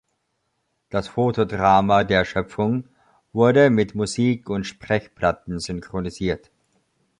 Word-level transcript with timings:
Das 0.89 1.09
"Photo-Drama 1.09 2.03
der 2.05 2.25
Schöpfung" 2.25 2.85
wurde 3.33 3.69
mit 3.69 3.93
Musik- 3.93 4.49
und 4.49 4.63
Sprechplatten 4.63 5.59
synchronisiert. 5.59 6.49